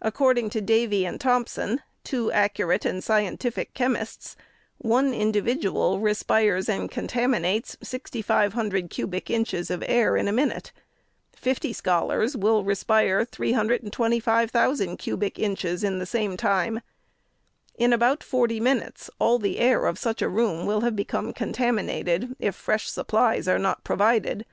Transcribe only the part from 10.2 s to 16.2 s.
a minuto. Fifty scholars will respire 325,000 cubic inches in the